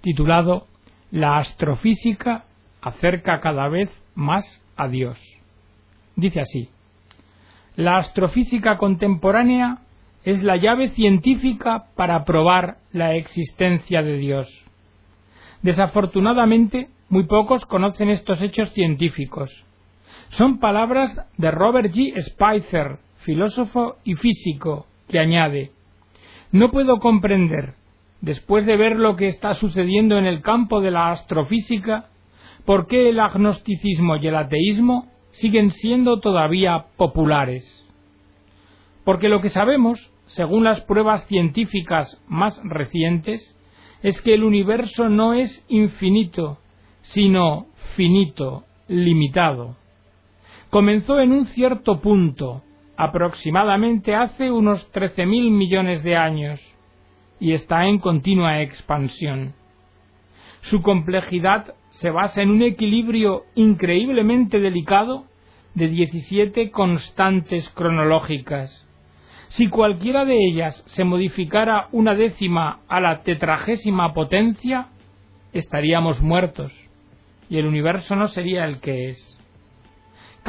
titulado 0.00 0.66
La 1.10 1.36
astrofísica 1.36 2.44
acerca 2.80 3.40
cada 3.40 3.68
vez 3.68 3.90
más 4.14 4.44
a 4.76 4.88
Dios. 4.88 5.18
Dice 6.16 6.40
así, 6.40 6.70
la 7.76 7.98
astrofísica 7.98 8.78
contemporánea 8.78 9.78
es 10.24 10.42
la 10.42 10.56
llave 10.56 10.88
científica 10.90 11.84
para 11.94 12.24
probar 12.24 12.78
la 12.90 13.14
existencia 13.14 14.02
de 14.02 14.16
Dios. 14.16 14.48
Desafortunadamente, 15.62 16.88
muy 17.08 17.24
pocos 17.24 17.64
conocen 17.66 18.10
estos 18.10 18.40
hechos 18.42 18.70
científicos. 18.72 19.64
Son 20.30 20.58
palabras 20.58 21.14
de 21.36 21.50
Robert 21.50 21.92
G. 21.92 22.14
Spicer, 22.22 22.98
filósofo 23.20 23.96
y 24.04 24.14
físico, 24.14 24.86
que 25.08 25.18
añade 25.18 25.72
No 26.52 26.70
puedo 26.70 26.98
comprender, 26.98 27.74
después 28.20 28.66
de 28.66 28.76
ver 28.76 28.96
lo 28.96 29.16
que 29.16 29.28
está 29.28 29.54
sucediendo 29.54 30.18
en 30.18 30.26
el 30.26 30.42
campo 30.42 30.80
de 30.80 30.90
la 30.90 31.12
astrofísica, 31.12 32.08
por 32.64 32.86
qué 32.86 33.08
el 33.08 33.20
agnosticismo 33.20 34.16
y 34.16 34.26
el 34.26 34.36
ateísmo 34.36 35.08
siguen 35.30 35.70
siendo 35.70 36.20
todavía 36.20 36.86
populares. 36.96 37.86
Porque 39.04 39.30
lo 39.30 39.40
que 39.40 39.48
sabemos, 39.48 40.12
según 40.26 40.64
las 40.64 40.82
pruebas 40.82 41.26
científicas 41.26 42.20
más 42.26 42.60
recientes, 42.64 43.56
es 44.02 44.20
que 44.20 44.34
el 44.34 44.44
universo 44.44 45.08
no 45.08 45.32
es 45.32 45.64
infinito, 45.68 46.58
sino 47.00 47.66
finito, 47.96 48.64
limitado. 48.86 49.76
Comenzó 50.70 51.18
en 51.18 51.32
un 51.32 51.46
cierto 51.46 52.00
punto, 52.00 52.62
aproximadamente 52.96 54.14
hace 54.14 54.50
unos 54.50 54.92
13.000 54.92 55.50
millones 55.50 56.02
de 56.02 56.16
años, 56.16 56.60
y 57.40 57.52
está 57.52 57.86
en 57.86 57.98
continua 57.98 58.60
expansión. 58.60 59.54
Su 60.60 60.82
complejidad 60.82 61.74
se 61.90 62.10
basa 62.10 62.42
en 62.42 62.50
un 62.50 62.62
equilibrio 62.62 63.44
increíblemente 63.54 64.60
delicado 64.60 65.24
de 65.74 65.88
17 65.88 66.70
constantes 66.70 67.68
cronológicas. 67.70 68.86
Si 69.48 69.68
cualquiera 69.68 70.26
de 70.26 70.36
ellas 70.36 70.82
se 70.86 71.04
modificara 71.04 71.88
una 71.92 72.14
décima 72.14 72.80
a 72.88 73.00
la 73.00 73.22
tetragésima 73.22 74.12
potencia, 74.12 74.88
estaríamos 75.54 76.20
muertos 76.20 76.72
y 77.48 77.56
el 77.56 77.66
universo 77.66 78.14
no 78.16 78.28
sería 78.28 78.66
el 78.66 78.80
que 78.80 79.10
es. 79.10 79.37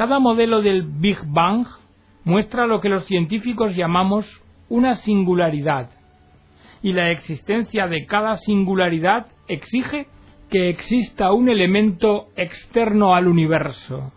Cada 0.00 0.18
modelo 0.18 0.62
del 0.62 0.84
Big 0.84 1.18
Bang 1.26 1.66
muestra 2.24 2.66
lo 2.66 2.80
que 2.80 2.88
los 2.88 3.04
científicos 3.04 3.76
llamamos 3.76 4.42
una 4.70 4.94
singularidad, 4.94 5.90
y 6.82 6.94
la 6.94 7.10
existencia 7.10 7.86
de 7.86 8.06
cada 8.06 8.36
singularidad 8.36 9.26
exige 9.46 10.06
que 10.48 10.70
exista 10.70 11.34
un 11.34 11.50
elemento 11.50 12.28
externo 12.34 13.14
al 13.14 13.28
universo, 13.28 14.10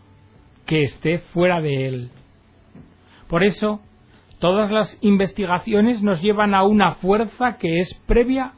que 0.65 0.83
esté 0.83 1.19
fuera 1.19 1.59
de 1.59 1.87
él. 1.87 2.11
Por 3.27 3.43
eso, 3.43 3.81
todas 4.39 4.71
las 4.71 4.97
investigaciones 5.01 6.01
nos 6.01 6.21
llevan 6.21 6.55
a 6.55 6.63
una 6.63 6.93
fuerza 6.93 7.57
que 7.57 7.81
es 7.81 7.93
previa 8.07 8.53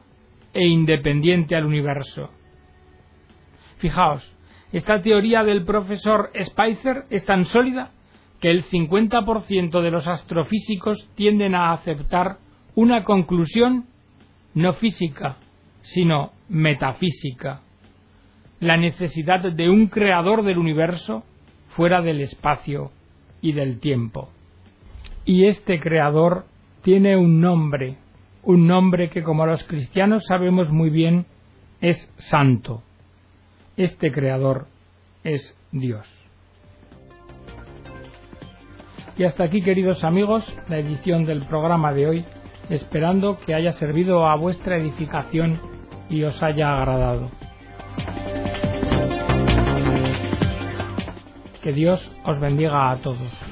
e 0.54 0.64
independiente 0.64 1.56
al 1.56 1.66
universo. 1.66 2.30
Fijaos, 3.78 4.35
esta 4.76 5.00
teoría 5.00 5.42
del 5.42 5.64
profesor 5.64 6.30
Spicer 6.38 7.04
es 7.08 7.24
tan 7.24 7.46
sólida 7.46 7.92
que 8.42 8.50
el 8.50 8.62
50% 8.66 9.80
de 9.80 9.90
los 9.90 10.06
astrofísicos 10.06 11.08
tienden 11.14 11.54
a 11.54 11.72
aceptar 11.72 12.36
una 12.74 13.02
conclusión 13.02 13.86
no 14.52 14.74
física, 14.74 15.38
sino 15.80 16.32
metafísica, 16.50 17.62
la 18.60 18.76
necesidad 18.76 19.50
de 19.50 19.70
un 19.70 19.86
creador 19.86 20.44
del 20.44 20.58
universo 20.58 21.24
fuera 21.68 22.02
del 22.02 22.20
espacio 22.20 22.90
y 23.40 23.52
del 23.52 23.80
tiempo. 23.80 24.28
Y 25.24 25.46
este 25.46 25.80
creador 25.80 26.44
tiene 26.82 27.16
un 27.16 27.40
nombre, 27.40 27.96
un 28.42 28.66
nombre 28.66 29.08
que 29.08 29.22
como 29.22 29.46
los 29.46 29.64
cristianos 29.64 30.26
sabemos 30.26 30.70
muy 30.70 30.90
bien 30.90 31.24
es 31.80 32.12
santo. 32.18 32.82
Este 33.76 34.10
creador 34.10 34.66
es 35.22 35.54
Dios. 35.70 36.06
Y 39.18 39.24
hasta 39.24 39.44
aquí, 39.44 39.62
queridos 39.62 40.04
amigos, 40.04 40.44
la 40.68 40.78
edición 40.78 41.24
del 41.24 41.46
programa 41.46 41.92
de 41.92 42.06
hoy 42.06 42.24
esperando 42.70 43.38
que 43.38 43.54
haya 43.54 43.72
servido 43.72 44.26
a 44.26 44.36
vuestra 44.36 44.76
edificación 44.76 45.60
y 46.08 46.22
os 46.24 46.42
haya 46.42 46.76
agradado. 46.76 47.30
Que 51.62 51.72
Dios 51.72 52.12
os 52.24 52.40
bendiga 52.40 52.92
a 52.92 52.96
todos. 52.98 53.45